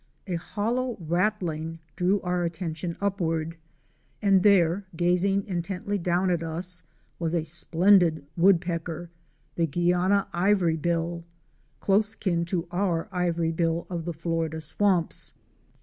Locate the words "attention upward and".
2.43-4.41